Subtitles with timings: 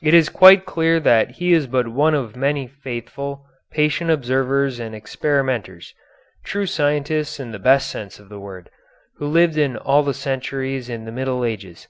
[0.00, 4.94] It is quite clear that he is but one of many faithful, patient observers and
[4.94, 5.92] experimenters
[6.46, 8.70] true scientists in the best sense of the word
[9.16, 11.88] who lived in all the centuries of the Middle Ages.